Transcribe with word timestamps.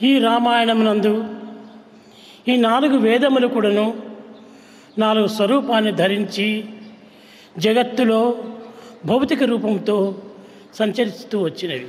ఈ 0.00 0.18
రామాయణమునందు 0.18 1.14
ఈ 2.48 2.56
నాలుగు 2.56 2.96
వేదములు 2.98 3.46
కూడాను 3.46 3.86
నాలుగు 4.98 5.26
స్వరూపాన్ని 5.26 5.92
ధరించి 5.92 6.48
జగత్తులో 7.58 8.20
భౌతిక 9.04 9.42
రూపంతో 9.42 9.96
సంచరిస్తూ 10.74 11.42
వచ్చినవి. 11.44 11.88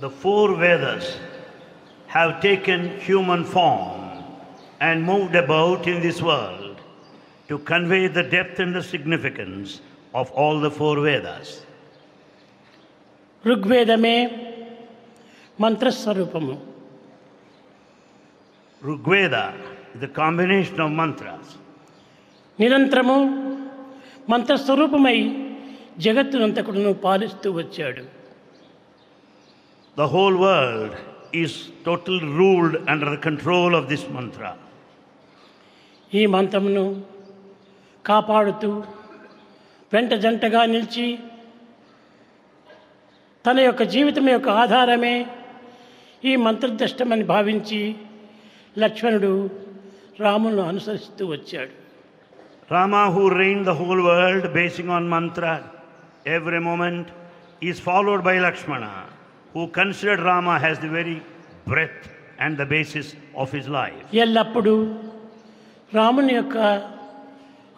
The 0.00 0.08
four 0.22 0.50
Vedas 0.60 1.08
have 2.10 2.32
taken 2.42 2.88
human 3.06 3.44
form 3.44 4.02
and 4.80 5.06
moved 5.06 5.36
about 5.36 5.88
in 5.88 6.00
this 6.00 6.22
world 6.22 6.78
to 7.50 7.54
convey 7.66 8.08
the 8.08 8.24
depth 8.30 8.60
and 8.60 8.76
the 8.76 8.82
significance 8.92 9.72
of 10.14 10.32
all 10.38 10.60
the 10.62 10.68
four 10.68 11.00
Vedas 11.00 11.52
ఋగ్వేదమే 13.44 14.16
మంత్రస్వరూపము. 15.60 16.54
Rigveda 18.82 19.36
is 19.94 20.04
a 20.04 20.06
combination 20.06 20.80
of 20.80 20.92
mantra 20.92 21.26
నిరంతరము 22.60 23.16
మంత్రస్వరూపమై 24.30 25.18
జగత్తునంతకుడును 25.98 26.92
పాలిస్తూ 26.92 27.52
వచ్చాడు. 27.52 28.04
The 29.98 30.00
whole 30.00 30.36
world 30.36 30.96
is 31.36 31.56
total 31.86 32.20
ruled 32.38 32.90
under 32.90 33.10
the 33.16 33.18
control 33.18 33.74
of 33.74 33.86
this 33.86 34.10
mantra 34.10 34.42
ఈ 36.14 36.26
మంత్రమును 36.26 36.84
కాపాడుతూ 38.06 38.70
వెంట 39.92 40.12
జంటగా 40.14 40.64
నిలిచి 40.64 41.18
తన 43.46 43.58
యొక్క 43.60 43.82
జీవితం 43.82 44.28
యొక్క 44.28 44.48
ఆధారమే 44.48 45.26
ఈ 46.24 46.36
మంత్రదిష్టమని 46.36 47.24
భావించి 47.24 47.94
లక్ష్మణుడు 48.78 49.50
రామును 50.20 50.62
అనుసరిస్తూ 50.62 51.26
వచ్చాడు. 51.26 51.72
Rama 52.70 53.08
who 53.08 53.28
reign 53.28 53.64
the 53.64 53.68
whole 53.68 54.00
world 54.00 54.52
basing 54.52 54.90
on 54.90 55.08
mantra 55.08 55.60
every 56.26 56.58
moment 56.58 57.08
is 57.62 57.80
followed 57.80 58.22
by 58.22 58.38
Lakshmana 58.38 58.84
who 59.56 59.66
considered 59.66 60.24
Rama 60.24 60.56
has 60.56 60.80
the 60.80 60.88
very 60.88 61.20
breath 61.68 62.06
and 62.40 62.58
the 62.58 62.62
basis 62.62 63.16
of 63.38 63.54
his 63.54 63.68
life 63.68 64.14
ఎల్లప్పుడూ 64.14 64.74
రాముని 65.94 66.34
యొక్క 66.34 66.56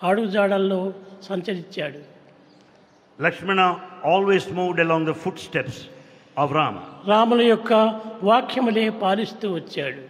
అడుగుజాడల్లో 0.02 0.92
సంచరించాడు. 1.22 1.98
Lakshmana 3.20 3.60
always 4.04 4.52
moved 4.52 4.80
along 4.80 5.06
the 5.06 5.10
footsteps 5.38 5.80
Avram 6.44 6.78
రాముల 7.10 7.42
యొక్క 7.52 7.72
వాక్యములే 8.30 8.86
పాలిస్తూ 9.02 9.46
వచ్చాడు. 9.58 10.00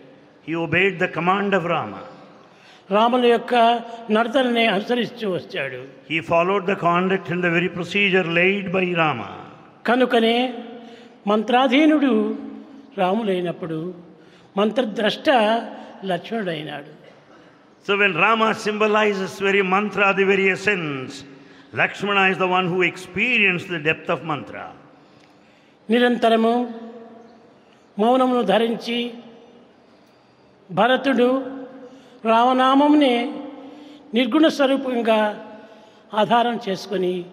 He 0.47 0.55
obeyed 0.67 0.97
the 1.05 1.07
command 1.19 1.55
of 1.59 1.69
Rama 1.75 1.95
రాముల 2.97 3.25
యొక్క 3.34 3.55
నర్తనని 4.17 4.67
అనుసరిస్తూ 4.75 5.27
వచ్చాడు. 5.37 5.81
He 6.11 6.19
followed 6.31 6.69
the 6.71 6.75
conduct 6.89 7.31
in 7.34 7.43
the 7.47 7.49
very 7.56 7.71
procedure 7.77 8.29
laid 8.41 8.69
by 8.77 8.87
Rama 9.03 9.23
కనుకనే 9.89 10.37
మంత్రాధీనుడు 11.33 12.12
రాములైనప్పుడు 13.01 13.79
మంత్రద్రష్ట 14.56 15.29
లక్ష్మణుడైనాడు. 16.11 16.91
So 17.87 17.95
when 18.03 18.17
Rama 18.25 18.43
symbolizes 18.65 19.37
very 19.49 19.62
mantra 19.75 20.01
the 20.19 20.25
very 20.33 20.47
essence 20.56 21.15
Lakshmana 21.83 22.19
is 22.33 22.41
the 22.45 22.49
one 22.56 22.69
who 22.75 22.81
experience 22.93 23.65
the 23.75 23.79
depth 23.89 24.11
of 24.15 24.25
mantra 24.33 24.65
నిరంతరము 25.91 26.55
మౌనమును 27.98 28.42
ధరించి 28.42 28.98
భరతుడు 30.70 31.28
రామనామముని 32.25 33.14
నిర్గుణ 34.14 34.48
స్వరూపంగా 34.48 35.20
ఆధారం 36.15 36.60
చేసుకొని 36.69 37.25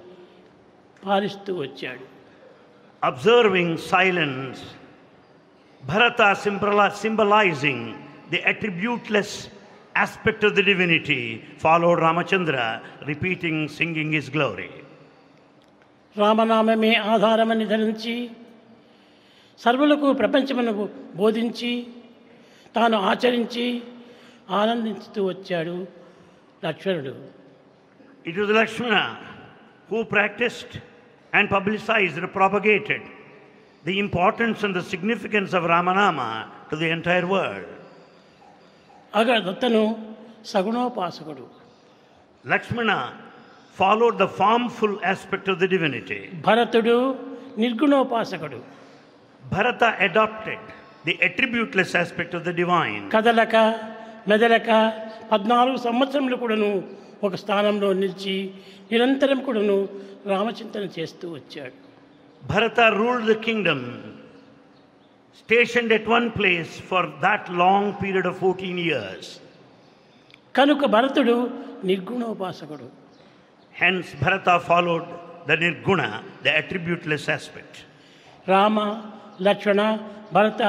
పాలిస్తూ 1.08 1.54
వచ్చాడు. 1.54 2.06
Observing 3.04 3.78
silence 3.78 4.62
Bharata 5.84 6.34
సింప్రలా 6.34 6.90
symbolising 6.90 7.88
the 8.32 8.42
attributeless 8.42 9.36
aspect 9.98 10.46
of 10.46 10.54
the 10.54 10.62
divinity 10.62 11.20
followed 11.62 12.00
Ramachandra 12.00 12.58
repeating 13.08 13.68
singing 13.68 14.14
his 14.14 14.32
glory 14.32 14.70
రామనామమే 16.16 16.96
ఆధారమని 16.96 17.66
ధరించి 17.66 18.16
సర్వులకు 19.64 20.08
ప్రపంచమునకు 20.14 20.84
బోధించి 21.16 21.72
తాను 22.76 22.98
ఆచరించి 23.10 23.66
ఆనందించుతూ 24.60 25.22
వచ్చాడు 25.28 25.76
లక్ష్మణుడు. 26.66 27.14
It 28.30 28.40
is 28.40 28.52
Lakshmana 28.60 28.96
who 29.92 30.00
practised 30.16 30.76
and 31.36 31.50
publicize 31.52 32.20
propagated 32.36 33.08
the 33.88 33.96
importance 34.06 34.66
and 34.66 34.78
the 34.78 34.84
significance 34.94 35.56
of 35.56 35.66
Ramanama 35.74 36.20
to 36.72 36.76
the 36.76 36.90
entire 36.90 37.26
world 37.26 37.74
అక్కడ 39.20 39.38
దత్తను 39.48 39.84
సగుణోపాసకుడు. 40.46 41.46
Lakshmana 42.54 42.92
follow 43.78 44.08
the 44.24 44.26
formful 44.70 44.98
aspect 45.06 45.50
of 45.50 45.60
the 45.60 45.68
divinity 45.68 46.20
భరతుడు 46.48 46.98
నిర్గుణోపాసకుడు. 47.58 48.60
Bharata 49.52 49.96
adopted 50.00 50.60
the 51.06 51.18
attributeless 51.22 51.94
aspect 51.96 52.34
of 52.34 52.44
the 52.44 52.54
divine. 52.54 53.04
కదలక 53.16 53.56
మెదలక 54.28 54.70
పద్నాలుగు 55.32 55.78
సంవత్సరములు 55.88 56.38
కూడాను 56.44 56.70
ఒక 57.24 57.36
స్థానంలో 57.44 57.90
నిలిచి 58.02 58.36
నిరంతరం 58.92 59.40
కూడాను 59.48 59.78
రామచింతన 60.34 60.86
చేస్తూ 60.98 61.28
వచ్చాడు 61.38 61.76
Bharata 62.44 62.86
ruled 63.00 63.26
the 63.26 63.38
kingdom, 63.46 63.80
stationed 65.40 65.92
at 65.92 66.06
one 66.08 66.28
place 66.32 66.74
for 66.90 67.02
that 67.24 67.44
long 67.62 67.86
period 68.02 68.26
of 68.32 68.36
14 68.44 68.78
years. 68.90 69.24
కనుక 70.56 70.86
భరతుడు 70.96 71.38
నిర్గుణోపాసకుడు 71.90 72.88
Hence, 73.76 74.10
Bharata 74.22 74.54
followed 74.70 75.08
the 75.50 75.56
nirguna, 75.64 76.10
the 76.46 76.52
attributeless 76.60 77.26
aspect. 77.38 77.74
Rama 78.48 78.78
Lakshmana 79.42 79.98
భరత. 80.34 80.64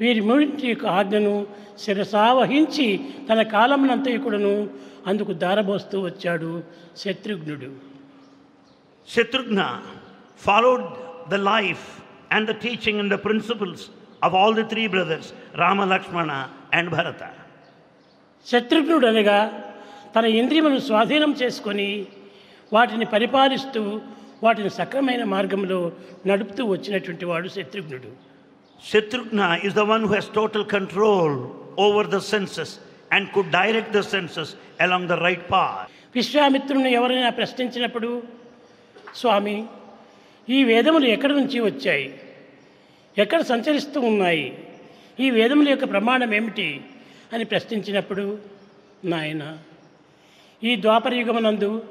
వీరి 0.00 0.20
మూడింటి 0.20 0.66
యొక్క 0.68 0.86
ఆజ్ఞను 0.86 1.46
శిరసావహించి 1.78 3.00
తన 3.28 3.42
కాలమునంతయకుడును 3.42 4.68
అందుకు 5.06 5.32
దారబోస్తూ 5.32 6.00
వచ్చాడు 6.00 6.62
శత్రుఘ్నుడు. 6.96 7.70
Shatrughna 9.08 9.82
followed 10.40 10.84
the 11.30 11.34
life 11.34 12.00
and 12.32 12.50
the 12.50 12.52
teaching 12.52 12.98
and 12.98 13.14
the 13.14 13.18
principles 13.24 13.84
of 14.24 14.34
all 14.34 14.54
the 14.54 14.62
three 14.62 14.86
brothers 14.86 15.32
Rama 15.54 15.84
Lakshmana 15.84 16.48
and 16.74 16.90
Bharata 16.90 17.30
శత్రుఘ్నుడు 18.46 19.06
అనగా 19.06 19.68
తన 20.16 20.24
ఇంద్రియమును 20.24 20.78
స్వాధీనం 20.78 21.36
చేసుకొని 21.42 22.06
వాటిని 22.72 23.04
పరిపాలిస్తూ 23.04 24.00
వాటిని 24.42 24.70
సక్రమైన 24.70 25.24
మార్గంలో 25.24 25.92
నడుపుతూ 26.26 26.64
వచ్చినటువంటి 26.64 27.24
వాడు 27.24 27.48
శత్రుఘ్నుడు. 27.48 28.32
Shatrughna 28.92 29.64
is 29.64 29.74
the 29.74 29.84
one 29.84 30.02
who 30.04 30.14
has 30.14 30.26
total 30.40 30.64
control 30.78 31.30
over 31.78 32.02
the 32.10 32.20
senses 32.20 32.70
and 33.12 33.22
could 33.36 33.48
direct 33.50 33.92
the 33.92 34.02
senses 34.02 34.48
along 34.80 35.02
the 35.08 35.18
right 35.22 35.44
path. 35.52 35.88
విశ్వామిత్రుని 36.14 36.92
ఎవరైనా 36.92 37.30
ప్రశ్నించినప్పుడు 37.30 38.22
స్వామి 39.16 39.64
ఈ 40.48 40.64
వేదములు 40.64 41.06
ఎక్కడి 41.06 41.32
నుంచి 41.32 41.60
వచ్చాయి? 41.60 42.20
ఎక్కడ 43.18 43.40
సంచరిస్తూ 43.40 44.00
ఉన్నాయి? 44.00 44.58
ఈ 45.20 45.30
వేదముల 45.30 45.68
యొక్క 45.68 45.90
ప్రమాణం 45.90 46.34
ఏమిటి? 46.34 46.80
అని 47.32 47.44
ప్రశ్నించినప్పుడు 47.44 48.38
నాయన 49.04 49.58
ఈ 50.64 50.76
ద్వాపరయుగమునందు 50.76 51.84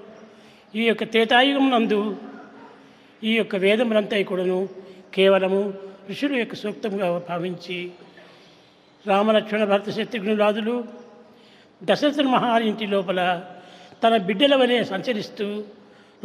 ఈ 0.75 0.83
యొక్క 0.83 1.03
త్రేతాయుగమునందు 1.03 2.17
ఈ 3.23 3.35
యొక్క 3.35 3.55
వేదములంతా 3.55 4.23
కూడాను 4.23 4.69
కేవలము 5.13 5.73
ఋషుల 6.09 6.35
యొక్క 6.35 6.55
సూక్తంగా 6.55 7.19
భావించి 7.29 7.91
రామలక్ష్మణ 9.07 9.63
భరత 9.63 9.89
శత్రుఘ్నురాజులు 9.89 10.83
దశరథ 11.83 12.21
మహారింటి 12.21 12.87
లోపల 12.87 13.41
తన 14.03 14.17
బిడ్డల 14.17 14.55
వలె 14.55 14.83
సంచరిస్తూ 14.83 15.63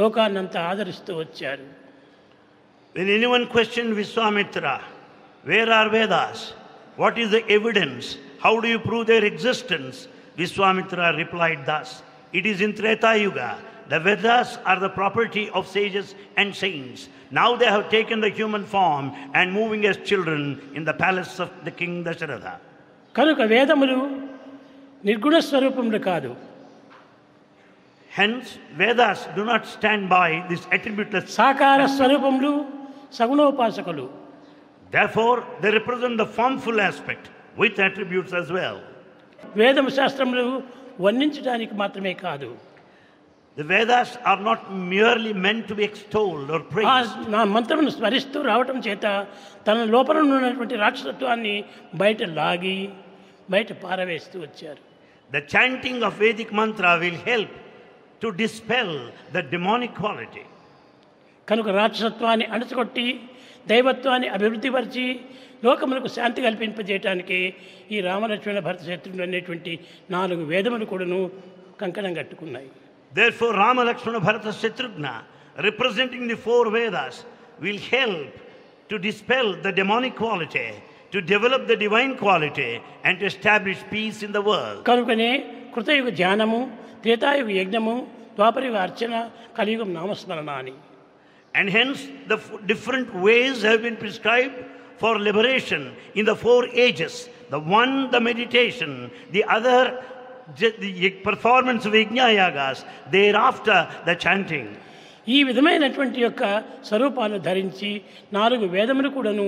లోకాన్నంతా 0.00 0.60
ఆదరిస్తూ 0.60 1.16
వచ్చారు. 1.18 1.62
When 2.96 3.08
anyone 3.26 3.46
question 3.46 3.94
Vishwamitra 3.94 4.80
where 5.46 5.70
are 5.70 5.88
Vedas 5.88 6.52
what 6.98 7.18
is 7.18 7.30
the 7.30 7.34
evidence 7.34 8.16
how 8.44 8.60
do 8.60 8.66
you 8.66 8.78
prove 8.78 9.06
their 9.06 9.24
existence 9.24 10.08
Vishwamitra 10.38 11.10
replied 11.10 11.64
thus 11.64 12.02
it 12.34 12.46
is 12.46 12.62
in 12.62 12.72
Tretayuga 12.72 13.58
The 13.89 13.99
Vedas 13.99 14.49
are 14.65 14.79
the 14.79 14.89
property 14.89 15.49
of 15.57 15.67
sages 15.67 16.07
and 16.37 16.55
saints. 16.55 16.99
Now 17.31 17.49
they 17.55 17.69
have 17.75 17.85
taken 17.89 18.17
the 18.25 18.29
human 18.29 18.63
form 18.65 19.05
and 19.33 19.51
moving 19.59 19.81
as 19.85 19.97
children 20.11 20.41
in 20.77 20.83
the 20.85 20.93
palace 20.95 21.33
of 21.39 21.49
the 21.67 21.71
king 21.71 21.93
Dasharatha. 22.07 22.53
కనుక 23.15 23.39
వేదములు 23.53 23.97
నిర్గుణ 25.03 25.35
స్వరూపములు 25.49 25.99
కాదు 26.09 26.31
Hence, 28.11 28.47
Vedas 28.79 29.19
do 29.37 29.45
not 29.45 29.65
stand 29.65 30.09
by 30.09 30.27
this 30.49 30.63
attributeless. 30.75 31.25
సాకార 31.39 31.81
స్వరూపములు 31.97 32.51
సగుణోపాసకులు 33.17 34.05
Therefore, 34.91 35.35
they 35.61 35.71
represent 35.71 36.15
the 36.17 36.29
formful 36.37 36.77
aspect 36.89 37.25
with 37.61 37.79
attributes 37.87 38.33
as 38.41 38.47
well. 38.57 38.77
వేదము 39.59 39.89
శాస్త్రములు 39.99 40.45
వర్ణించడానికి 41.05 41.73
మాత్రమే 41.81 42.13
కాదు 42.25 42.49
The 43.56 43.64
Vedas 43.64 44.18
are 44.22 44.38
not 44.38 44.70
merely 44.70 45.32
meant 45.34 45.66
to 45.68 45.74
be 45.74 45.84
extolled 45.84 46.50
or 46.50 46.60
praised. 46.72 47.14
నా 47.34 47.42
మంత్రమును 47.54 47.92
స్మరిస్తూ 47.94 48.38
రావటం 48.42 48.78
చేత 48.86 49.04
తన 49.66 49.84
లోపల 49.94 50.16
ఉన్నటువంటి 50.26 50.76
రాక్షసత్వాన్ని 50.82 51.54
బయట 51.94 52.22
లాగి 52.38 52.78
బయట 53.50 53.72
పారవేస్తూ 53.84 54.36
వచ్చారు 54.40 54.80
The 55.30 55.42
chanting 55.54 55.96
of 56.08 56.12
Vedic 56.18 56.50
mantra 56.52 56.90
will 56.98 57.18
help 57.30 57.52
to 58.22 58.28
dispel 58.42 58.90
the 59.36 59.42
demonic 59.54 59.92
quality. 60.02 60.44
కనుక 61.48 61.68
రాక్షసత్వాన్ని 61.80 62.46
అణచుకొట్టి 62.54 63.06
దైవత్వాన్ని 63.66 64.28
అభివృద్ధిపరిచి 64.28 65.06
లోకములకు 65.64 66.08
శాంతి 66.16 66.40
కల్పింపజేయటానికి 66.46 67.38
ఈ 67.90 68.00
రామలక్ష్మణ 68.00 68.60
భరత 68.66 68.82
శత్రువులు 68.90 69.22
అనేటువంటి 69.22 69.72
నాలుగు 70.10 70.42
వేదములు 70.44 70.86
కూడాను 70.92 71.20
కంకణం 71.80 72.12
కట్టుకున్నాయి 72.14 72.68
Therefore, 73.13 73.53
Rama, 73.53 73.83
Lakshmana, 73.83 74.19
Bharata, 74.19 74.51
Shatrugna, 74.61 75.13
representing 75.67 76.27
the 76.27 76.37
four 76.37 76.69
Vedas, 76.75 77.15
will 77.59 77.77
help 77.95 78.31
to 78.89 78.97
dispel 78.97 79.45
the 79.65 79.71
demonic 79.71 80.15
quality, 80.15 80.69
to 81.13 81.21
develop 81.33 81.67
the 81.71 81.75
divine 81.75 82.13
quality, 82.17 82.71
and 83.03 83.19
to 83.19 83.25
establish 83.25 83.79
peace 83.95 84.19
in 84.23 84.31
the 84.37 84.43
world. 84.51 84.79
కనుకనే 84.89 85.31
కృతయుగ 85.75 86.07
ధ్యానము 86.21 86.59
త్రేతాయుగ 87.03 87.49
యజ్ఞము 87.61 87.95
ద్వాపరయుగ 88.37 88.77
అర్చన 88.87 89.13
కలియుగం 89.59 89.91
నామస్మరణ 89.99 90.49
అని 90.61 90.75
And 91.59 91.67
hence, 91.77 91.99
the 92.31 92.37
f- 92.43 92.51
different 92.71 93.09
ways 93.27 93.55
have 93.69 93.81
been 93.85 93.97
prescribed 94.03 94.57
for 95.01 95.11
liberation 95.29 95.81
in 96.19 96.23
the 96.29 96.35
four 96.43 96.61
ages. 96.85 97.13
The 97.55 97.59
one, 97.79 97.93
the 98.13 98.21
meditation, 98.29 98.91
the 99.35 99.43
other, 99.55 99.79
j- 99.89 99.97
the 100.57 100.69
y- 101.01 101.13
performance 101.23 101.85
of 101.85 101.93
yajna 101.93 102.27
yagas, 102.39 102.79
thereafter, 103.11 103.77
the 104.05 104.15
chanting. 104.17 104.67
ఈ 105.27 105.39
విధమైనటువంటి 105.43 106.19
యొక్క 106.21 106.43
స్వరూపాన్ని 106.87 107.39
ధరించి 107.47 107.89
నాలుగు 108.33 108.65
వేదములు 108.67 109.09
కూడాను 109.09 109.45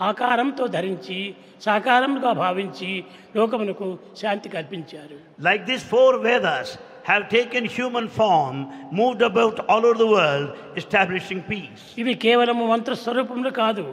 ఆకారంతో 0.00 0.64
ధరించి 0.74 1.18
సాకారముగా 1.60 2.32
భావించి 2.40 2.90
లోకమునకు 3.36 3.86
శాంతి 4.22 4.48
కల్పించారు 4.56 5.16
Like 5.48 5.62
these 5.70 5.84
four 5.92 6.10
Vedas 6.26 6.68
have 7.04 7.24
taken 7.28 7.64
human 7.76 8.06
form, 8.10 8.56
moved 9.00 9.22
about 9.22 9.56
all 9.72 9.82
over 9.88 9.98
the 10.04 10.10
world, 10.16 10.48
establishing 10.82 11.40
peace. 11.52 11.82
ఇవి 12.02 12.14
కేవలము 12.24 12.64
మంత్ర 12.72 12.94
స్వరూపములు 13.04 13.52
కాదు 13.62 13.86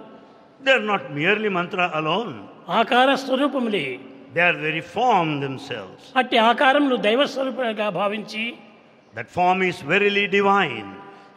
They 0.62 0.74
are 0.80 0.88
not 0.94 1.04
merely 1.19 1.51
mantra 1.57 1.86
alone, 2.01 2.33
ఆకార 2.80 3.10
స్వరూపములే 3.24 3.86
they 4.34 4.42
are 4.42 4.56
very 4.60 4.82
form 4.94 5.28
themselves. 5.40 6.00
అట్టి 6.20 6.36
ఆకారములు 6.48 6.96
దైవ 7.06 7.20
స్వరూపాలుగా 7.34 7.86
భావించి 8.00 8.44
That 9.14 9.28
form 9.30 9.60
is 9.62 9.78
verily 9.92 10.25
divine. 10.30 10.88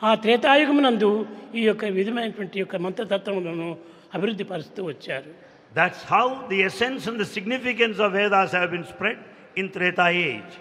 ఆ 0.04 0.12
త్రేతాయుగమునందు 0.24 1.10
ఈ 1.56 1.64
యొక్క 1.70 1.86
విధమైనటువంటి 1.98 2.58
యొక్క 2.60 2.76
మంత్రతత్వములను 2.86 3.70
అభివృద్ధి 4.16 4.46
పరుస్తూ 4.52 4.84
వచ్చారు 4.92 5.32
That's 5.72 6.02
how 6.06 6.26
the 6.50 6.60
essence 6.70 7.04
and 7.08 7.18
the 7.20 7.30
significance 7.36 7.98
of 8.00 8.10
Vedas 8.14 8.52
have 8.52 8.72
been 8.72 8.86
spread 8.86 9.20
in 9.56 9.66
Treta 9.76 10.08
age. 10.30 10.54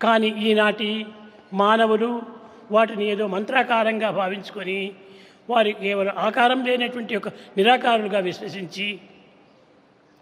కానీ 0.00 0.28
ఈనాటి 0.48 0.90
మానవులు 1.60 2.10
వాటిని 2.70 3.04
ఏదో 3.12 3.24
మంత్రాకారంగా 3.26 4.08
భావించుకొని 4.18 4.78
వారి 5.48 5.70
కేవలం 5.80 6.14
ఆకారం 6.18 6.60
లేనటువంటి 6.66 7.14
ఒక 7.16 7.28
నిరాకారులుగా 7.58 8.20
విశ్వసించి 8.28 8.86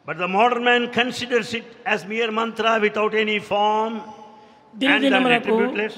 But 0.07 0.17
the 0.17 0.27
modern 0.29 0.63
man 0.63 0.83
considers 0.91 1.49
it 1.53 1.67
as 1.85 1.99
mere 2.05 2.29
mantra 2.31 2.71
without 2.85 3.13
any 3.15 3.39
form 3.51 3.93
and 3.95 4.79
దినదినములకు 4.81 5.37
attributeless. 5.51 5.95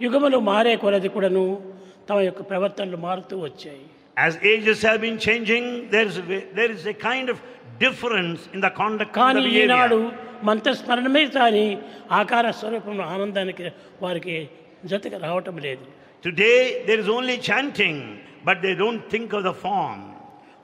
యుగములు 0.00 0.38
మారే 0.48 0.74
కొలది 0.82 1.08
కూడాను 1.14 1.44
తమ 2.08 2.18
యొక్క 2.28 2.42
ప్రవర్తనలు 2.50 2.98
మారుతూ 3.06 3.36
వచ్చాయి 3.46 3.84
As 4.26 4.34
ages 4.52 4.78
have 4.86 5.00
been 5.06 5.18
changing, 5.26 5.64
there 5.94 6.06
is, 6.10 6.16
a, 6.22 6.26
way- 6.30 6.46
there 6.58 6.70
is 6.76 6.84
a 6.92 6.96
kind 7.08 7.26
of 7.32 7.36
difference 7.84 8.40
in 8.54 8.60
the 8.66 8.70
conduct 8.80 9.10
and 9.10 9.18
కానీ 9.20 9.42
the 9.46 9.52
ఈనాడు 9.62 9.98
behavior. 10.00 10.44
మంత్రస్మరణమే 10.48 11.22
కానీ 11.38 11.66
ఆకార 12.20 12.46
స్వరూపంలో 12.60 13.04
ఆనందానికి 13.14 13.66
వారికి 14.04 14.36
జతగా 14.92 15.18
రావటం 15.26 15.56
లేదు 15.66 15.84
Today, 16.22 16.58
there 16.86 17.00
is 17.04 17.08
only 17.16 17.36
chanting, 17.48 17.96
but 18.46 18.56
they 18.64 18.74
don't 18.82 19.02
think 19.14 19.28
of 19.38 19.42
the 19.48 19.54
form. 19.64 20.00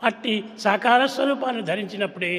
అట్టి 0.09 0.35
సాకార 0.65 1.01
స్వరూపాన్ని 1.17 1.63
ధరించినప్పుడే 1.71 2.33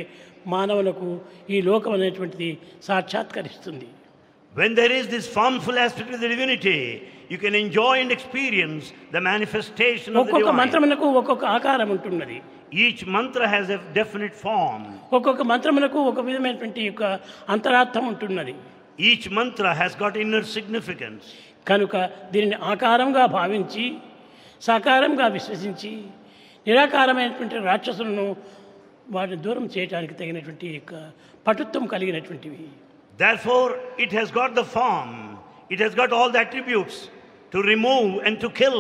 మానవులకు 0.47 1.09
ఈ 1.51 1.61
లోకం 1.63 1.93
అనేటువంటిది 1.93 2.51
సాక్షాత్కరిస్తుంది 2.83 3.89
When 4.55 4.73
there 4.75 4.93
is 4.93 5.05
this 5.07 5.27
formful 5.31 5.77
aspect 5.79 6.09
of 6.15 6.21
the 6.21 6.29
divinity, 6.29 6.79
you 7.29 7.39
can 7.39 7.55
enjoy 7.57 7.93
and 8.03 8.11
experience 8.11 8.85
the 9.17 9.21
manifestation 9.23 10.11
of 10.11 10.17
the 10.17 10.23
ఒక్కొక్క 10.23 10.47
divine. 10.47 10.59
మంత్రమునకు 10.61 11.07
ఒక్కొక్క 11.21 11.45
ఆకారం 11.57 11.91
ఉంటున్నది 11.97 12.39
Each 12.85 13.03
mantra 13.07 13.47
has 13.49 13.67
a 13.71 13.81
definite 13.95 14.35
form. 14.45 14.83
ఒక్కొక్క 15.19 15.43
మంత్రమునకు 15.53 15.99
ఒక 16.11 16.21
విధమైనటువంటి 16.21 16.81
యొక్క 16.83 17.03
అంతరార్థం 17.49 18.05
ఉంటున్నది 18.13 18.55
Each 19.11 19.27
mantra 19.31 19.73
has 19.83 19.95
got 20.03 20.17
inner 20.25 20.43
significance. 20.57 21.25
కనుక 21.67 21.95
దీనిని 22.33 22.57
ఆకారంగా 22.73 23.27
భావించి 23.39 23.85
సాకారంగా 24.63 25.27
విశ్వసించి 25.37 25.91
నిరాకారమైనటువంటి 26.67 27.57
రాక్షసులను 27.71 28.25
వాటిని 29.15 29.39
దూరం 29.47 29.65
చేయడానికి 29.75 30.15
తగినటువంటి 30.21 30.69
పటుత్వం 31.47 31.85
కలిగినటువంటివి. 31.95 32.62
Therefore, 33.25 33.69
it 34.05 34.11
has 34.19 34.29
got 34.41 34.51
the 34.61 34.67
form, 34.77 35.11
it 35.75 35.81
has 35.85 35.93
got 36.01 36.11
all 36.17 36.29
the 36.35 36.41
attributes 36.45 36.97
to 37.53 37.59
remove 37.73 38.11
and 38.27 38.35
to 38.45 38.49
kill 38.61 38.79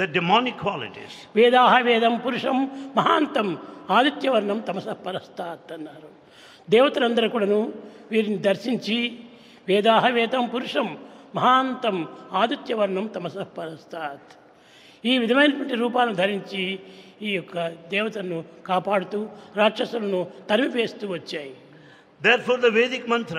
the 0.00 0.06
demonic 0.16 0.56
qualities. 0.64 1.12
వేదాహ 1.38 1.72
వేదం 1.88 2.14
పురుషం 2.24 2.56
మహాంతం 2.98 3.48
ఆదిత్యవర్ణం 3.98 4.58
తమస 4.68 4.86
పరస్తాత్ 5.06 5.70
అన్నారు. 5.76 6.08
దేవతలందరూ 6.68 7.26
కూడాను 7.34 7.60
వీరిని 8.12 8.38
దర్శించి 8.48 8.98
వేదాహ 9.68 10.04
వేదం 10.18 10.44
పురుషం 10.54 10.86
మహాంతం 11.38 11.96
ఆదిత్యవర్ణం 12.42 13.06
తమస 13.16 13.36
పరస్తాత్ 13.56 14.30
ఈ 15.04 15.18
విధమైనటువంటి 15.18 15.74
రూపాలను 15.76 16.14
ధరించి 16.14 16.62
ఈ 17.22 17.30
యొక్క 17.30 17.56
దేవతలను 17.90 18.38
కాపాడుతూ 18.66 19.18
రాక్షసులను 19.56 20.20
తరిమిపేస్తూ 20.48 21.04
వచ్చాయి. 21.08 21.52
Therefore 22.42 22.60
the 22.60 22.70
Vedic 22.74 23.08
mantra 23.08 23.38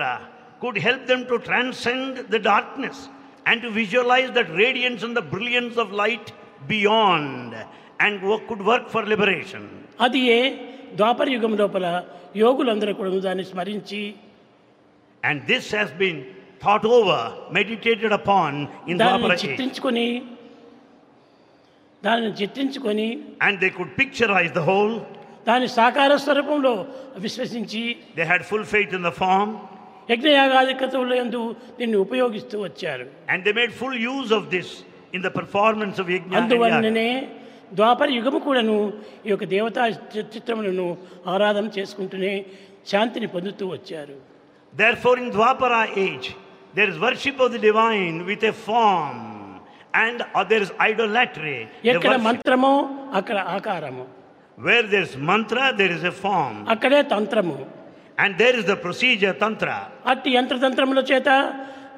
could 0.62 0.78
help 0.78 1.06
them 1.08 1.24
to 1.26 1.36
transcend 1.46 2.16
the 2.30 2.40
darkness 2.46 3.00
and 3.46 3.62
to 3.62 3.70
visualize 3.78 4.30
that 4.32 4.50
radiance 4.56 5.04
and 5.06 5.16
the 5.18 5.24
brilliance 5.32 5.78
of 5.78 5.92
light 6.02 6.30
beyond 6.72 7.54
and 8.00 8.18
work 8.24 8.46
could 8.50 8.66
work 8.70 8.88
for 8.88 9.08
liberation 9.08 9.66
అది 10.00 10.20
ఏ? 10.30 10.40
ద్వాపర 10.96 11.26
యుగం 11.34 11.52
లోపల 11.58 11.86
యోగులందరూ 12.36 12.92
కూడా 12.96 13.10
దాన్ని 13.22 13.44
స్మరించి 13.50 14.02
and 15.22 15.42
this 15.46 15.68
has 15.74 15.94
been 15.94 16.20
thought 16.62 16.86
over 16.92 17.26
meditated 17.52 18.14
upon 18.18 18.58
in 18.88 19.00
చిత్రించుకొని 19.44 20.06
దానిని 22.04 22.32
చిత్రించుకొని 22.32 23.08
and 23.40 23.58
they 23.60 23.68
could 23.70 23.92
picturize 23.98 24.52
the 24.52 24.58
whole 24.58 24.94
దాని 25.46 25.68
సాకార 25.68 26.16
స్వరూపంలో 26.16 26.72
విశ్వసించి 27.18 27.82
they 28.16 28.24
had 28.24 28.42
full 28.42 28.64
faith 28.64 28.94
in 28.94 29.02
the 29.02 29.12
form 29.12 29.52
యజ్ఞయాగాది 30.10 30.74
కృతవులు 30.74 31.14
ఎందు 31.14 31.40
దీన్ని 31.78 31.96
ఉపయోగిస్తూ 31.96 32.56
వచ్చారు. 32.60 33.04
And 33.28 33.44
they 33.44 33.52
made 33.52 33.72
full 33.72 33.98
use 34.00 34.32
of 34.32 34.48
this 34.48 34.72
in 35.14 35.22
the 35.22 35.26
performance 35.26 36.00
of 36.00 36.10
yajna 36.10 36.34
అందువల్లనే 36.36 37.08
ద్వాపర 37.74 38.08
యుగము 38.10 38.38
కూడాను 38.38 38.76
ఈ 39.26 39.30
యొక్క 39.30 39.44
దేవతా 39.44 39.82
చిత్రములను 40.34 40.86
ఆరాధన 41.26 41.66
చేసుకుంటూనే 41.78 42.32
శాంతిని 42.86 43.26
పొందుతూ 43.26 43.66
వచ్చారు. 43.66 44.16
Therefore 44.74 45.20
in 45.20 45.30
Dvapara 45.30 45.74
age 45.98 46.28
there 46.74 46.90
is 46.90 46.98
worship 46.98 47.40
of 47.42 47.52
the 47.52 47.58
divine 47.68 48.22
with 48.22 48.44
a 48.44 48.54
form 48.68 49.22
uh, 49.94 50.44
there 50.44 50.62
is 50.62 50.72
idolatry. 50.80 51.58
the 51.82 51.90
ఎక్కడ 51.90 52.14
మంత్రమో 52.28 52.72
అక్కడ 53.12 53.38
ఆకారము 53.56 54.04
Where 54.58 54.86
there 54.92 55.02
is 55.02 55.14
mantra, 55.28 55.64
there 55.76 55.92
is 55.92 56.02
a 56.04 56.14
form, 56.24 56.56
అక్కడే 56.74 57.02
తంత్రము 57.14 57.56
and 58.18 58.32
there 58.38 58.56
is 58.60 58.64
the 58.64 58.76
procedure 58.76 59.34
tantra. 59.34 59.76
అట్టి 60.06 60.30
యంత్రతంత్రముల 60.36 61.00
చేత 61.10 61.28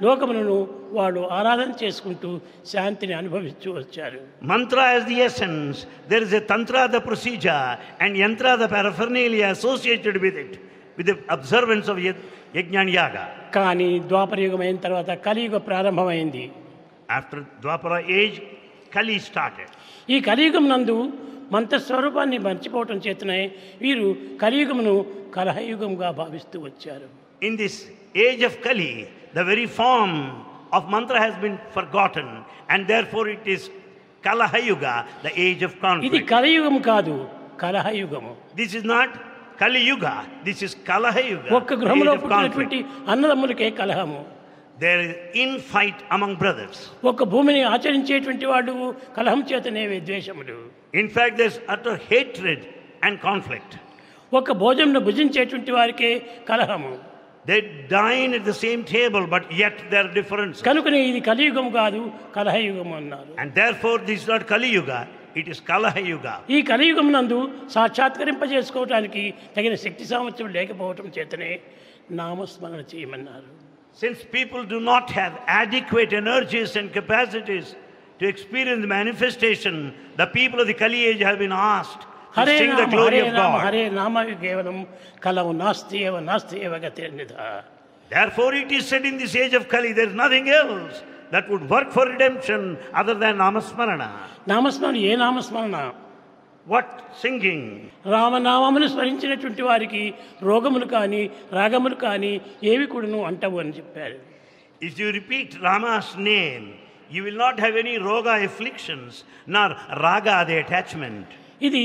లోకములను 0.02 0.56
వాళ్ళు 0.92 1.20
ఆరాధన 1.30 1.70
చేసుకుంటూ 1.82 2.30
శాంతిని 2.72 3.14
అనుభవిస్తూ 3.14 3.68
వచ్చారు 3.72 4.18
Mantra 4.42 4.84
as 4.96 5.02
the 5.04 5.18
essence, 5.22 5.76
there 6.08 6.22
is 6.22 6.32
a 6.32 6.42
tantra, 6.52 6.82
the 6.88 7.00
procedure, 7.00 7.64
and 8.00 8.16
yantra, 8.16 8.52
the 8.58 8.68
paraphernalia 8.68 9.48
associated 9.56 10.16
with 10.24 10.36
it, 10.36 10.52
with 10.98 11.06
the 11.06 11.16
observance 11.28 11.88
of 11.88 11.98
yaj- 12.06 12.22
yajna 12.54 12.80
and 12.80 12.90
yaga. 12.98 13.24
కానీ 13.56 13.88
ద్వాపర 14.10 14.38
యుగం 14.40 14.60
అయిన 14.60 14.76
తర్వాత 14.76 15.10
కలియుగ 15.26 15.56
ప్రారంభమైంది 15.68 16.44
ఆఫ్టర్ 17.11 17.42
ద్వాపర 17.61 17.99
ఏజ్ 17.99 18.40
కలి 18.94 19.18
స్టార్ట్ 19.18 19.61
ఈ 20.11 20.20
కలియుగం 20.20 20.68
నందు 20.68 21.12
మంత్ర 21.52 21.78
స్వరూపాన్ని 21.78 22.38
మర్చిపోవటం 22.38 22.96
చేతనే 22.96 23.50
వీరు 23.80 24.16
కలియుగమును 24.42 25.06
కలహయుగంగా 25.34 26.11
భావిస్తూ 26.11 26.61
వచ్చారు. 26.61 27.08
In 27.42 27.56
this 27.56 27.78
age 28.16 28.44
of 28.44 28.56
Kali 28.68 29.06
the 29.34 29.38
very 29.38 29.66
form 29.66 30.42
of 30.73 30.87
mantra 30.88 31.18
has 31.18 31.38
been 31.38 31.58
forgotten 31.84 32.32
and 32.70 32.88
therefore 33.04 33.28
it 33.28 33.49
is 33.49 33.70
Kalahayuga 34.25 34.84
the 35.25 35.30
age 35.37 35.64
of 35.64 35.76
con 35.82 36.04
ఇది 36.04 36.18
కలయుగం 36.18 36.78
కాదు 36.78 37.28
కలహయుగము. 37.58 38.37
This 38.56 38.76
is 38.76 38.87
not 38.87 39.14
Kaliyuga 39.61 40.06
this 40.44 40.62
is 40.62 40.76
Kalahayuga 40.88 41.54
ఒక్క 41.54 41.75
గృహంలో 41.75 42.12
అన్నదమ్ములకే 43.12 43.70
కలహము. 43.70 44.26
There 44.76 45.00
is 45.00 45.10
infight 45.36 45.98
among 46.10 46.32
brothers. 46.34 46.76
ఒక 47.04 47.24
భూమిని 47.24 47.60
ఆచరించేటువంటి 47.64 48.46
వాడు 48.46 48.72
కలహం 49.18 49.40
చేతనే 49.50 49.82
ద్వేషములు 50.08 50.56
In 50.94 51.08
fact, 51.08 51.34
there's 51.40 51.58
utter 51.74 51.94
hatred 52.10 52.60
and 53.06 53.14
conflict. 53.20 53.72
ఒక 54.32 54.52
భోజనం 54.62 55.00
భుజించేటువంటి 55.08 55.72
వారికే 55.78 56.10
కలహము 56.50 56.92
They 57.46 57.58
dine 57.90 58.30
at 58.34 58.44
the 58.44 58.56
same 58.56 58.82
table, 58.92 59.24
but 59.26 59.44
yet 59.62 59.76
there 59.90 60.04
are 60.04 60.12
differences. 60.20 60.62
కనుకనే 60.68 61.00
ఇది 61.10 61.20
కలియుగం 61.30 61.66
కాదు 61.78 62.00
కలహయుగం 62.36 62.90
అన్నారు 63.00 63.32
And 63.40 63.50
therefore, 63.60 63.96
this 64.08 64.20
is 64.22 64.28
not 64.28 64.44
Kali 64.52 64.70
Yuga, 64.78 65.00
it 65.34 65.48
is 65.48 65.60
Kalaha 65.70 66.02
Yuga. 66.12 66.34
ఈ 66.56 66.60
కలియుగం 66.70 67.08
నందు 67.16 67.38
సాక్షాత్కరింపజేసుకోవటానికి 67.76 69.22
తగిన 69.56 69.74
శక్తి 69.84 70.04
సామర్థ్యం 70.12 70.48
లేకపోవటం 70.56 71.06
చేతనే 71.16 71.50
నామస్మరణ 72.20 72.80
చేయమన్నారు 72.92 73.48
Since 73.94 74.24
people 74.24 74.64
do 74.64 74.80
not 74.80 75.10
have 75.10 75.40
adequate 75.46 76.12
energies 76.12 76.74
and 76.74 76.92
capacities 76.92 77.76
to 78.18 78.26
experience 78.26 78.80
the 78.80 78.88
manifestation, 78.88 79.94
the 80.16 80.26
people 80.26 80.60
of 80.60 80.66
the 80.66 80.74
Kali 80.74 81.04
age 81.04 81.20
have 81.20 81.38
been 81.38 81.52
asked 81.52 82.00
to 82.34 82.44
sing 82.44 82.74
the 82.74 82.86
glory 82.86 83.20
of 83.20 83.32
God. 83.32 83.72
Therefore, 88.10 88.54
it 88.54 88.72
is 88.72 88.86
said 88.86 89.06
in 89.06 89.16
this 89.16 89.34
age 89.36 89.54
of 89.54 89.68
Kali, 89.68 89.92
there 89.92 90.08
is 90.08 90.14
nothing 90.14 90.48
else 90.48 91.02
that 91.30 91.48
would 91.48 91.70
work 91.70 91.92
for 91.92 92.04
redemption 92.06 92.76
other 92.92 93.14
than 93.14 93.36
Namasmarana. 93.36 94.10
Namasmarana, 94.46 95.00
ye 95.00 95.14
Namasmarana. 95.14 95.94
What 96.66 96.92
singing 97.23 97.68
రామనామమును 98.14 98.87
స్మరించినటువంటి 98.88 99.62
వారికి 99.62 100.02
రోగములు 100.42 100.87
కానీ 100.87 101.30
రాగములు 101.52 101.94
కానీ 101.94 102.33
ఏవి 102.73 102.87
కూడా 102.87 103.09
అంటవు 103.26 103.59
అని 103.59 103.73
చెప్పారు. 103.78 104.16
If 104.83 105.00
you 105.00 105.09
repeat 105.11 105.54
Rama's 105.68 106.12
name 106.33 106.64
you 107.14 107.23
will 107.25 107.42
not 107.47 107.61
have 107.61 107.76
any 107.83 107.97
roga 108.11 108.28
afflictions 108.49 109.16
నా 109.49 109.62
రాగా 110.04 110.37
అదే 110.37 110.56
అటాచ్మెంట్ 110.62 111.33
ఇది 111.62 111.85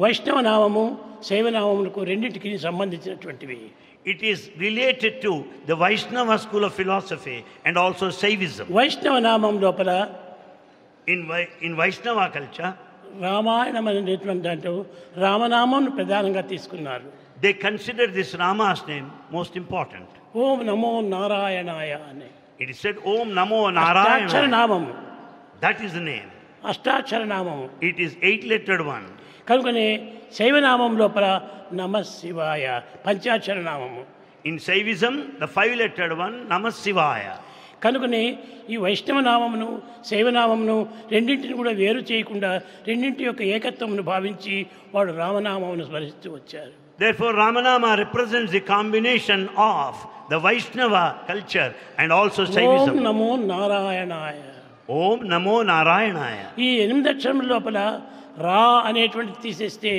వైష్ణవ 0.00 0.40
నామము 0.40 0.84
శైవనామములకు 1.28 2.00
రెండింటికి 2.02 2.50
సంబంధించినటువంటివి. 2.58 3.60
It 4.06 4.24
is 4.24 4.42
related 4.66 5.16
to 5.22 5.32
the 5.68 5.72
Vaishnava 5.84 6.36
school 6.36 6.64
of 6.64 6.76
philosophy 6.80 7.36
and 7.66 7.78
also 7.78 8.10
Saivism 8.22 8.66
వైష్ణవ 8.80 9.16
నామం 9.18 9.56
లోపల 9.60 9.90
ఇన్ 11.08 11.24
వై 11.30 11.40
ఇన్ 11.62 11.76
వైష్ణవ 11.82 12.28
కల్చర్ 12.36 12.72
రామాయణం 13.26 13.86
అనేటువంటి 13.92 14.42
దాంట్లో 14.48 14.72
రామనామాన్ని 15.24 15.90
ప్రధానంగా 15.98 16.42
తీసుకున్నారు. 16.52 17.06
They 17.42 17.50
consider 17.66 18.12
this 18.18 18.32
Rama's 18.44 18.82
name 18.92 19.08
most 19.36 19.56
important 19.62 20.14
Om 20.44 20.58
నమో 20.70 20.92
నారాయణాయ 21.16 21.92
అని. 22.10 22.28
ఇట్ 22.62 22.70
ఇస్ 22.74 22.80
సెడ్ 22.86 23.00
ఓం 23.14 23.26
నమో 23.40 23.60
నారాయణ 23.80 24.24
అక్షర 24.26 24.46
నామం 24.58 24.84
దట్ 25.64 25.82
ఇస్ 25.86 25.94
ద 25.98 26.02
నేమ్ 26.12 26.30
అష్టాక్షర 26.72 27.22
నామం 27.34 27.58
it 27.88 28.00
is 28.06 28.14
eight 28.28 28.46
lettered 28.52 28.84
one 28.92 29.06
కనుకనే 29.50 29.88
శైవ 30.38 30.54
నామం 30.68 30.92
లోపల 31.02 31.26
నమ 31.80 32.00
శివాయ 32.16 32.64
పంచాక్షర 33.06 33.58
నామము 33.70 34.02
in 34.48 34.58
Shaivism 34.68 35.14
the 35.42 35.46
five 35.56 35.74
lettered 35.82 36.14
one 36.22 36.34
నమ 36.52 36.68
శివాయ. 36.82 37.24
కనుకనే 37.82 38.22
ఈ 38.68 38.76
వైష్ణవ 38.76 39.18
నామమును 39.20 39.68
శైవనామమును 40.08 40.76
రెండింటిని 41.12 41.54
కూడా 41.54 41.72
వేరు 41.80 42.00
చేయకుండా 42.10 42.50
రెండింటి 42.88 43.22
యొక్క 43.24 43.42
ఏకత్వమును 43.52 44.04
భావించి 44.10 44.54
వాడు 44.94 45.14
రామనామమును 45.22 45.86
స్మరిస్తూ 45.90 46.30
వచ్చారు 46.36 46.74
Therefore, 46.98 47.32
Ramanama 47.34 47.90
represents 47.96 48.50
the 48.50 48.62
combination 48.68 49.40
of 49.66 49.90
the 50.28 50.38
Vaishnava 50.40 51.02
culture 51.28 51.68
and 51.98 52.10
also 52.12 52.42
ఓం. 52.64 52.96
నమో 53.04 53.28
నారాయణాయ 53.50 54.38
Om 54.98 55.18
Namo 55.32 55.54
Narayanaya. 55.70 56.46
ఈ 56.58 56.68
ఎనిమిది 56.84 57.08
అక్షరముల 57.08 57.46
లోపల 57.52 57.78
రా 58.38 58.60
అనేటువంటి 58.88 59.34
తీసేస్తే 59.44 59.92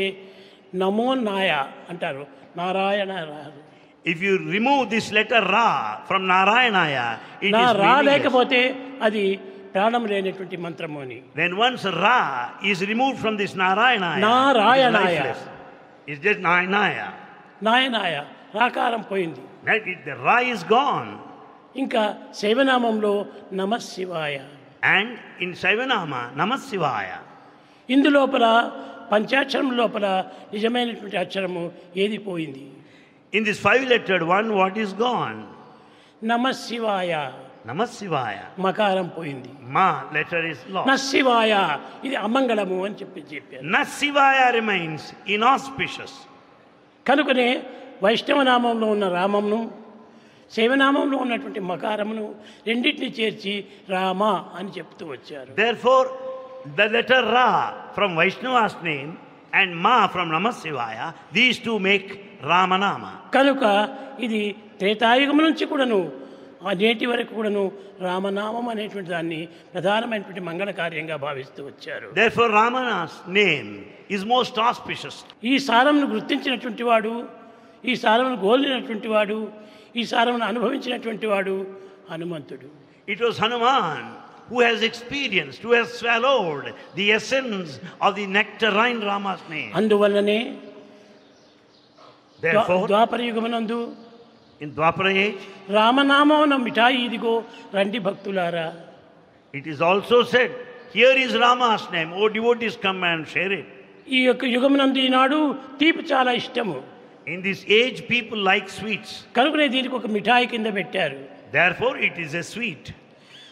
నమో 0.75 1.07
నాయ 1.21 1.50
అంటారు 1.91 2.24
నారాయణ 2.57 3.12
రాదు 3.31 3.59
if 4.06 4.22
you 4.24 4.34
remove 4.51 4.84
this 4.89 5.10
letter 5.13 5.48
ra 5.51 5.68
from 6.08 6.27
నారాయణాయ 6.27 6.98
ఇట్ 7.44 7.56
ఇస్ 7.56 7.74
రా 7.77 7.94
లేకపోతే 8.01 8.60
అది 9.01 9.24
ప్రాణం 9.74 10.06
లేనిటువంటి 10.08 10.58
మంత్రము 10.58 11.00
అని. 11.01 11.18
When 11.36 11.53
once 11.53 11.86
ra 12.01 12.18
is 12.63 12.84
remove 12.84 13.15
from 13.18 13.38
this 13.38 13.56
నారాయణాయ 13.58 14.22
నారాయణాయ 14.22 15.18
ఇస్ 16.08 16.22
జస్ట్ 16.22 16.44
నాయనాయ 16.44 16.98
నాయనాయ 17.63 18.15
రాకారం 18.56 19.01
పోయింది. 19.01 19.41
రా 20.25 20.38
ఇస్ 20.53 20.65
గాన్ 20.65 21.10
ఇంకా 21.75 22.03
శైవనామంలో 22.34 23.13
నమశివాయ 23.53 24.38
అండ్ 24.89 25.13
ఇన్ 25.41 25.56
శైవనామ 25.56 26.13
నమశివాయ 26.38 27.10
ఇందులోపల 27.89 28.46
పంచాక్షరం 29.12 29.72
లోపల 29.72 30.06
నిజమైనటువంటి 30.53 31.18
అక్షరము 31.18 31.72
ఏది 31.96 32.18
పోయింది? 32.18 32.63
In 33.33 33.43
this 33.43 33.59
five-lettered 33.59 34.24
one, 34.24 34.48
what 34.53 34.75
is 34.77 34.91
gone? 35.05 35.39
నమ 36.21 36.45
శివాయ 36.65 37.12
Namah 37.67 37.86
Shivaya. 37.95 38.43
మకారం 38.65 39.07
పోయింది 39.17 39.51
Ma 39.75 39.88
letter 40.15 40.41
is 40.51 40.59
న 40.67 40.74
lost. 40.77 41.03
శివాయ 41.12 41.51
ఇది 42.07 42.15
అమంగళము 42.27 42.77
అని 42.86 42.95
చెప్పి 43.01 43.21
చెప్పారు 43.31 43.63
Nasivaya 43.75 44.45
remains 44.59 45.01
inauspicious. 45.36 46.13
కనుకనే 47.05 47.50
వైష్ణవ 48.05 48.39
నామంలో 48.50 48.88
ఉన్న 48.95 49.05
రామమును 49.17 49.59
శైవనామంలో 50.51 51.17
ఉన్నటువంటి 51.25 51.62
మకారమును 51.71 52.25
రెండింటిని 52.67 53.09
చేర్చి 53.19 53.53
రామ 53.93 54.21
అని 54.59 54.69
చెప్తూ 54.77 55.03
వచ్చారు 55.13 55.50
Therefore, 55.63 56.05
the 56.79 56.88
letter 56.95 57.21
Ra 57.36 57.50
from 57.95 58.09
Vaishnava's 58.21 58.75
name 58.89 59.12
and 59.53 59.69
Ma 59.86 59.98
from 60.15 60.27
Namah 60.36 60.53
Shivaya, 60.62 61.07
these 61.39 61.57
two 61.67 61.77
make 61.89 62.07
రామనామ. 62.43 63.12
కనుక 63.34 63.96
ఇది 64.19 64.55
త్రేతాయుగం 64.79 65.38
నుంచి 65.38 65.65
కూడాను 65.65 66.12
నేటి 66.74 67.05
వరకు 67.05 67.34
కూడాను 67.34 67.72
రామనామం 68.01 68.69
అనేటువంటి 68.69 69.10
దాన్ని 69.10 69.48
ప్రధానమైనటువంటి 69.74 70.39
మంగళ 70.39 70.72
కార్యంగా 70.72 71.15
భావిస్తూ 71.15 71.65
వచ్చారు. 71.65 72.10
ఈ 75.43 75.60
సారంను 75.60 76.08
గుర్తించినటువంటి 76.08 76.84
వాడు 76.84 77.25
ఈ 77.86 77.96
సారమును 77.96 78.36
గోలినటువంటి 78.36 79.08
వాడు 79.08 79.51
ఈ 79.96 80.05
సారమును 80.05 80.46
అనుభవించినటువంటి 80.46 81.27
వాడు 81.27 81.67
హనుమంతుడు. 82.12 82.65
It 83.12 83.22
was 83.22 83.41
Hanuman 83.41 84.29
who 84.53 84.62
has 84.62 84.84
experience 84.84 85.62
who 85.65 85.74
has 85.74 86.96
the 86.96 87.03
essence 87.03 87.81
of 88.01 88.15
the 88.15 88.27
nectar 88.27 88.75
rain 88.75 89.01
Rama's 89.01 89.51
name 89.51 89.74
అందువల్లనే 89.75 90.55
ద్వా- 92.41 92.43
Therefore, 92.46 92.84
ద్వాపర 92.88 93.22
age, 95.17 95.41
రామనామమున 95.77 96.55
మిఠాయి 96.65 97.00
ఇదిగో 97.08 97.34
రండి 97.77 98.00
భక్తులారా 98.08 98.67
it 99.53 99.65
is 99.74 99.79
also 99.81 100.17
said, 100.34 100.51
Here 100.93 101.15
is 101.17 101.31
Rama's 101.38 101.84
name. 101.91 102.10
Oh, 102.19 102.27
devotees, 102.29 102.75
come 102.86 103.01
and 103.03 103.22
share 103.34 103.51
it. 103.60 103.67
ఈ 104.08 104.19
యొక్క 104.27 104.43
యుగమునందు 104.55 105.00
ఈనాడు 105.08 105.39
తీపి 105.81 106.03
చాలా 106.13 106.31
ఇష్టము 106.41 106.77
In 107.27 107.39
this 107.48 107.60
age, 107.79 107.98
people 108.13 108.39
like 108.50 108.67
sweets. 108.79 109.12
కనుకనే 109.38 109.67
దీనికి 109.75 109.96
ఒక 109.96 110.08
మిఠాయి 110.15 110.48
కింద 110.53 110.67
పెట్టారు 110.79 111.19
Therefore, 111.51 111.93
it 112.08 112.17
is 112.25 112.34
a 112.34 112.46
sweet. 112.53 112.84
రామనామం 112.84 113.09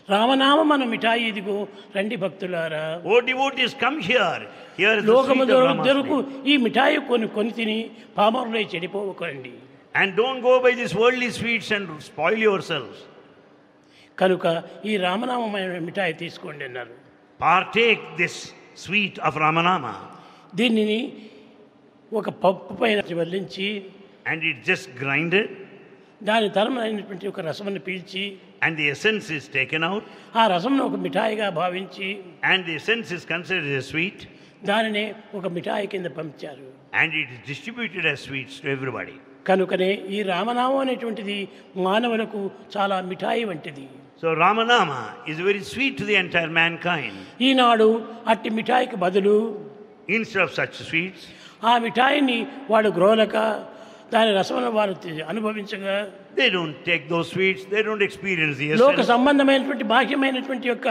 రామనామ 0.10 0.62
మన 0.62 0.84
మిఠాయి 0.84 1.24
ఇదిగో 1.28 1.68
రండి 1.96 2.16
భక్తులారా. 2.16 3.02
O 3.06 3.20
devotees 3.20 3.76
come 3.76 3.98
here. 4.02 4.44
Here 4.80 5.00
లోకము 5.06 5.44
దొరుకు 5.88 6.18
ఈ 6.46 6.58
మిఠాయి 6.58 7.00
కొన్ని 7.10 7.28
కొని 7.28 7.52
తిని 7.52 7.90
పామరులై 8.18 8.64
చెడిపోవకండి 8.76 9.54
and 9.96 10.16
don't 10.16 10.44
go 10.46 10.60
by 10.60 10.72
this 10.72 10.96
worldly 10.96 11.30
sweets 11.30 11.74
and 11.74 11.92
spoil 12.02 12.44
yourself 12.62 13.00
కనుక 14.18 14.64
ఈ 14.86 14.98
రామనామమైన 14.98 15.80
మిఠాయి 15.80 16.14
తీసుకోండి 16.14 16.64
అన్నారు. 16.64 16.94
పార్టేక్ 17.42 18.18
దిస్ 18.18 18.40
స్వీట్ 18.78 19.20
ఆఫ్ 19.20 19.38
రామనామ 19.38 19.86
దీనిని 20.56 21.00
ఒక 22.14 22.30
పప్పు 22.30 22.74
పైన 22.74 23.00
వల్లించి 23.14 23.68
అండ్ 24.28 24.44
ఇట్ 24.46 24.66
జస్ట్ 24.66 25.04
గ్రైండెడ్ 25.04 25.52
దాని 26.24 26.50
తరమైనటువంటి 26.50 27.28
ఒక 27.28 27.40
రసమని 27.40 27.80
పీల్చి 27.80 28.38
and 28.62 28.74
the 28.78 28.88
essence 28.90 29.26
is 29.30 29.44
taken 29.50 29.82
out, 29.84 30.04
ఆ 30.40 30.44
రసమును 30.54 30.84
ఒక 30.90 30.98
మిఠాయిగా 31.06 31.48
భావించి 31.62 32.08
and 32.52 32.60
the 32.70 32.76
essence 32.82 33.08
is 33.18 33.24
considered 33.34 33.70
as 33.80 33.88
sweet, 33.94 34.20
దానిని 34.70 35.06
ఒక 35.40 35.48
మిఠాయి 35.58 35.88
కింద 35.94 36.08
పంచారు 36.20 36.68
and 37.02 37.10
it 37.22 37.30
is 37.36 37.40
distributed 37.52 38.06
as 38.14 38.20
sweets 38.28 38.56
to 38.64 38.70
everybody. 38.76 39.16
కనుకనే 39.50 39.90
ఈ 40.16 40.20
రామనామం 40.32 40.80
అనేటువంటిది 40.84 41.38
మానవులకు 41.88 42.42
చాలా 42.76 42.98
మిఠాయి 43.12 43.46
వంటిది 43.52 43.88
So 44.22 44.28
Ramanama 44.36 45.00
is 45.32 45.38
very 45.48 45.62
sweet 45.72 45.94
to 46.00 46.06
the 46.10 46.16
entire 46.22 46.52
mankind. 46.62 47.16
ఈనాడు 47.48 47.88
అట్టి 48.32 48.50
మిఠాయికి 48.60 48.98
బదులు 49.06 49.36
Instead 50.18 50.44
of 50.48 50.52
such 50.60 50.76
sweets, 50.90 51.22
ఆ 51.70 51.74
మిఠాయిని 51.86 52.38
వాడు 52.72 52.90
గ్రోలక 52.98 53.36
దాని 54.14 54.32
రసమును 54.40 54.72
వారు 54.78 54.94
అనుభవించగా 55.32 55.96
they 56.39 56.48
don't 56.58 56.77
take 56.89 57.03
those 57.13 57.20
sweets 57.32 57.65
they 57.74 57.82
don't 57.88 58.06
experience 58.10 58.58
this 58.62 58.82
లోక 58.86 59.06
సంబంధమైనటువంటి 59.13 59.88
బాహ్యమైనటువంటి 59.94 60.67
యొక్క 60.74 60.88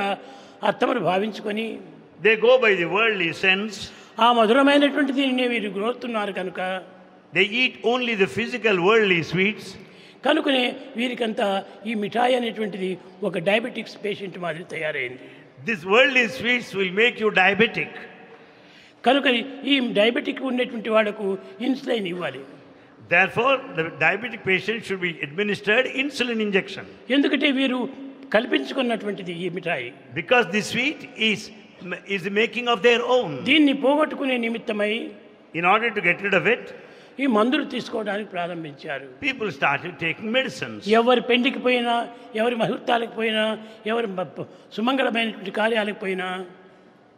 అర్థమును 0.70 1.02
భావించుకొని 1.10 1.66
they 2.26 2.32
go 2.46 2.52
by 2.64 2.72
the 2.82 2.88
worldly 2.96 3.30
sense 3.44 3.78
ఆ 4.24 4.28
మధురమైనటువంటి 4.38 5.12
దీనిని 5.18 5.46
వీరు 5.52 5.70
గ్రోత్తున్నారు 5.78 6.32
కనుక. 6.38 6.60
They 7.34 7.42
eat 7.62 7.76
only 7.92 8.14
the 8.22 8.28
physical 8.38 8.78
worldly 8.86 9.18
sweets 9.30 9.70
కనుకనే 10.26 10.62
వీరికంతా 10.98 11.46
ఈ 11.90 11.94
మిఠాయి 12.02 12.34
అనేటువంటిది 12.38 12.90
ఒక 13.28 13.38
డయాబెటిక్స్ 13.48 13.96
పేషెంట్ 14.04 14.38
మాదిరి 14.44 14.64
తయారైంది. 14.74 15.26
This 15.68 15.84
worldly 15.92 16.24
sweets 16.38 16.72
will 16.78 16.94
make 17.02 17.20
you 17.22 17.28
diabetic 17.42 17.98
కనుక 19.08 19.26
ఈ 19.72 19.74
డయాబెటిక్ 19.98 20.40
ఉన్నటువంటి 20.50 20.90
వాళ్ళకు 20.96 21.26
ఇన్సులైన్ 21.66 22.06
ఇవ్వాలి. 22.14 22.40
Therefore, 23.08 23.52
the 23.76 23.84
diabetic 23.98 24.42
patient 24.44 24.84
should 24.84 25.00
be 25.00 25.12
administered 25.20 25.86
insulin 26.02 26.40
injection 26.40 26.84
ఎందుకంటే 27.10 27.50
వీరు 27.52 27.78
కల్పించుకున్నటువంటిది 28.36 29.32
ఈ 29.44 29.48
మిఠాయి 29.48 29.88
because 30.14 30.44
the 30.56 30.62
sweet 30.70 30.98
is, 31.28 31.40
is 32.14 32.20
the 32.28 32.34
making 32.42 32.66
of 32.74 32.78
their 32.88 33.02
own. 33.16 33.30
దీన్ని 33.50 33.74
పోగొట్టుకునే 33.84 34.36
నిమిత్తమై 34.46 34.92
In 35.54 35.64
order 35.64 35.88
to 35.96 36.00
get 36.00 36.18
rid 36.26 36.34
of 36.40 36.46
it, 36.54 36.64
ఈ 37.18 37.26
మందులు 37.36 37.64
తీసుకోవడానికి 37.74 38.28
ప్రారంభించారు 38.30 39.06
people 39.20 39.48
started 39.60 39.92
taking 40.04 40.28
medicines. 40.38 40.80
ఎవరి 41.00 41.22
పెండికి 41.30 41.60
పోయినా 41.66 41.94
ఎవరి 42.34 42.56
ముహూర్తాలకు 42.62 43.14
పోయినా 43.20 43.44
ఎవరి 43.92 44.06
మ- 44.16 44.46
సుమంగళమైనటువంటి 44.76 45.52
కార్యాలకు 45.60 46.00
పోయినా 46.04 46.28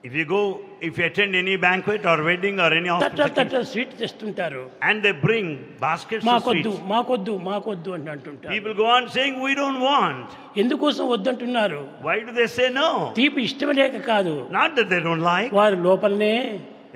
If 0.05 0.15
you 0.15 0.25
go, 0.25 0.61
if 0.81 0.97
you 0.97 1.05
attend 1.07 1.35
any 1.35 1.57
banquet 1.57 2.07
or 2.07 2.23
wedding 2.23 2.61
or 2.61 2.69
any 2.73 2.89
తట్ట 2.89 3.19
hospital, 3.21 3.31
తట్ట 3.39 3.55
స్వీట్ 3.71 3.95
తెస్తుంటారు 4.03 4.63
and 4.89 4.97
they 5.05 5.13
bring 5.25 5.47
baskets 5.87 6.23
of 6.23 6.29
మాకొద్దు 6.29 6.73
మాకొద్దు 6.93 7.33
మాకొద్దు 7.49 7.91
అని 7.97 8.11
అంటుంటారు 8.15 8.53
people 8.55 8.75
go 8.83 8.87
on 8.97 9.05
saying, 9.17 9.35
We 9.47 9.55
don't 9.63 9.81
want. 9.91 10.27
ఎందుకోసం 10.63 11.05
వద్దంటున్నారు 11.15 11.81
Why 12.09 12.17
do 12.27 12.33
they 12.41 12.49
say 12.57 12.69
no? 12.81 12.89
తీపి 13.19 13.43
ఇష్టం 13.49 13.73
లేక 13.81 14.03
కాదు 14.13 14.35
Not 14.59 14.71
that 14.79 14.89
they 14.95 15.01
don't 15.09 15.25
like, 15.33 15.51
వారి 15.61 15.79
లోపలనే 15.89 16.35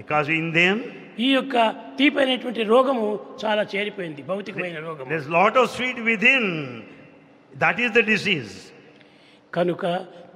because 0.00 0.28
in 0.40 0.48
them 0.60 0.78
ఈ 1.26 1.30
యొక్క 1.38 1.56
తీపి 2.00 2.20
అనేటువంటి 2.26 2.62
రోగము 2.74 3.06
చాలా 3.44 3.64
చేరిపోయింది 3.74 4.22
భౌతికమైన 4.32 4.78
రోగము 4.88 5.08
there's 5.12 5.30
a 5.32 5.36
lot 5.42 5.56
of 5.62 5.66
sweet 5.78 6.00
within. 6.12 6.44
That 7.54 7.78
is 7.84 7.90
the 7.92 8.02
disease. 8.02 8.71
కనుక 9.52 9.84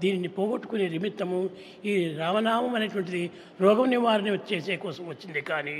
దీనిని 0.00 0.30
పోగొట్టుకునే 0.36 0.86
నిమిత్తము 0.88 1.38
ఈ 1.84 1.92
రామనామం 2.18 2.74
అనేటువంటిది 2.74 3.22
రోగం 3.60 3.88
నివారణ 3.90 4.36
చేసే 4.50 4.76
కోసం 4.84 5.04
వచ్చింది 5.08 5.42
కానీ 5.50 5.76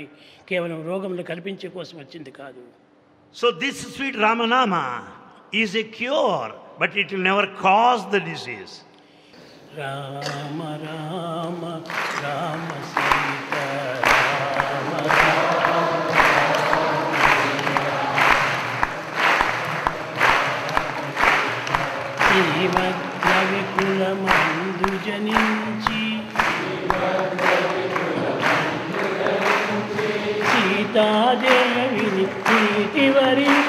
కేవలం 0.49 0.79
రోగములు 0.87 1.25
కల్పించే 1.31 1.69
కోసం 1.77 1.97
వచ్చింది 1.99 2.33
కాదు 2.41 2.63
So 3.35 3.47
this 3.53 3.77
sweet 3.95 4.15
Ramanama 4.17 4.83
is 5.53 5.75
a 5.75 5.83
cure, 5.95 6.51
but 6.79 6.91
it 6.97 7.11
will 7.11 7.25
never 7.29 7.45
cause 7.59 8.03
the 8.09 8.21
disease. 8.31 8.75
Rama 9.77 10.59
Rama 10.83 11.61
Rama 12.23 12.69
Sita 12.91 13.53
Rama 14.77 14.91
వికుల 23.86 24.04
మందు 24.22 24.88
జనించి 25.04 26.00
సీతాదేవిని 30.94 32.24
ప్రీతి 32.38 33.04
వరించి 33.16 33.65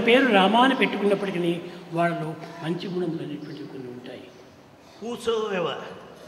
వాళ్ళ 0.00 0.08
పేరు 0.10 0.26
రామాని 0.40 0.74
పెట్టుకున్నప్పటికీ 0.80 1.52
వాళ్ళు 1.96 2.26
మంచి 2.62 2.84
గుణములు 2.92 3.22
అనేటువంటివి 3.24 3.66
కొన్ని 3.72 3.88
ఉంటాయి. 3.94 4.22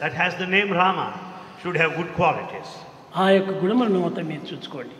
That 0.00 0.16
has 0.20 0.34
the 0.40 0.46
name 0.56 0.70
Rama 0.80 0.98
should 1.60 1.78
have 1.80 1.92
good 1.98 2.12
qualities 2.18 2.72
ఆ 3.22 3.24
యొక్క 3.36 3.52
గుణములను 3.62 4.00
మాత్రం 4.04 4.26
మీరు 4.32 4.44
చూసుకోండి. 4.50 4.96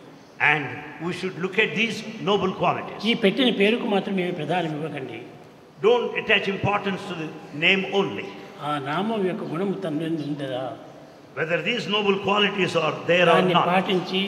And 0.52 0.70
we 1.02 1.10
should 1.20 1.38
look 1.44 1.58
at 1.64 1.74
these 1.80 1.98
noble 2.30 2.52
qualities 2.60 3.04
ఈ 3.10 3.14
పెట్టిన 3.24 3.50
పేరుకు 3.60 3.86
మాత్రం 3.94 4.16
మేము 4.20 4.32
ప్రధానం 4.40 4.72
ఇవ్వకండి. 4.78 5.20
Don't 5.84 6.16
attach 6.22 6.48
importance 6.54 7.04
to 7.10 7.28
name 7.66 7.84
only 8.00 8.26
ఆ 8.68 8.72
నామం 8.90 9.22
యొక్క 9.32 9.44
గుణం 9.52 9.70
తండ్రి 9.84 10.10
ఉందా 10.28 10.64
whether 11.38 11.64
these 11.68 11.86
noble 11.96 12.18
qualities 12.28 12.76
are 12.86 12.98
there 13.12 13.30
or 13.36 13.52
పాటించి 13.72 14.22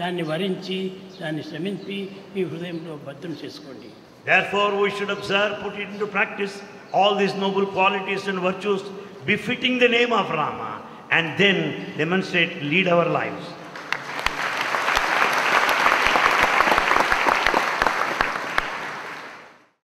దాన్ని 0.00 0.24
వరించి 0.32 0.78
దాన్ని 1.19 1.43
శ్రమించి 1.49 1.97
మీ 2.33 2.43
హృదయంలో 2.51 2.95
భద్రం 3.07 3.35
చేసుకోండి 3.43 3.91
Therefore, 4.25 4.69
we 4.83 4.89
should 4.89 5.11
observe, 5.11 5.51
put 5.63 5.75
it 5.75 5.87
into 5.87 6.07
practice, 6.07 6.53
all 6.91 7.11
these 7.15 7.35
noble 7.35 7.67
qualities 7.67 8.23
and 8.27 8.39
virtues 8.39 8.81
befitting 9.25 9.77
the 9.77 9.87
name 9.87 10.11
of 10.11 10.29
Rama, 10.31 10.71
and 11.11 11.37
then 11.41 11.57
demonstrate, 11.95 12.63
lead 12.63 12.87
our 12.87 13.05
lives. 13.19 13.45